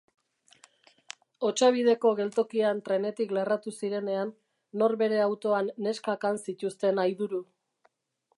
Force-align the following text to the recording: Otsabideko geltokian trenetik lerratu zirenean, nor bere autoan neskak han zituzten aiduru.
Otsabideko 1.49 2.13
geltokian 2.19 2.81
trenetik 2.87 3.35
lerratu 3.39 3.75
zirenean, 3.77 4.33
nor 4.83 4.99
bere 5.03 5.23
autoan 5.27 5.71
neskak 5.89 6.27
han 6.31 6.45
zituzten 6.49 7.05
aiduru. 7.07 7.45